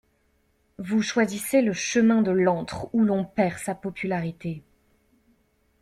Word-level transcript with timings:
Vous 0.79 1.03
choisissez 1.03 1.61
le 1.61 1.73
chemin 1.73 2.23
de 2.23 2.31
l'antre 2.31 2.87
où 2.91 3.03
l'on 3.05 3.23
perd 3.23 3.59
sa 3.59 3.75
popularité! 3.75 4.63